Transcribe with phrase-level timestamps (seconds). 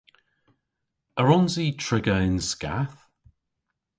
[1.19, 2.99] A wrons i triga yn skath?